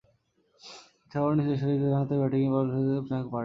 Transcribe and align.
এছাড়াও, 1.03 1.31
নিচেরসারিতে 1.37 1.85
ডানহাতে 1.85 2.15
ব্যাটিংয়ে 2.21 2.51
পারদর্শীতা 2.53 2.79
দেখিয়েছেন 2.79 3.07
ফ্রাঙ্ক 3.07 3.27
ওয়ার্ড। 3.27 3.39